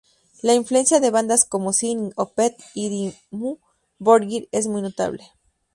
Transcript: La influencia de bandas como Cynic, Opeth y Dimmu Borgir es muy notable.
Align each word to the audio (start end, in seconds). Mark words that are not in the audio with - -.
La 0.41 0.55
influencia 0.55 0.99
de 0.99 1.11
bandas 1.11 1.45
como 1.45 1.73
Cynic, 1.73 2.11
Opeth 2.19 2.57
y 2.73 2.89
Dimmu 3.29 3.59
Borgir 3.99 4.49
es 4.51 4.65
muy 4.65 4.81
notable. 4.81 5.23